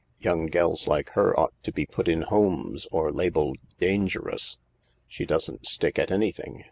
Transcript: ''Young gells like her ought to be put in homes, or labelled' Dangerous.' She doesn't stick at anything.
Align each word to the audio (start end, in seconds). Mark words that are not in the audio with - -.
''Young 0.19 0.49
gells 0.49 0.87
like 0.87 1.11
her 1.11 1.39
ought 1.39 1.53
to 1.61 1.71
be 1.71 1.85
put 1.85 2.07
in 2.07 2.23
homes, 2.23 2.87
or 2.91 3.11
labelled' 3.11 3.59
Dangerous.' 3.89 4.57
She 5.07 5.27
doesn't 5.27 5.67
stick 5.67 5.99
at 5.99 6.09
anything. 6.09 6.59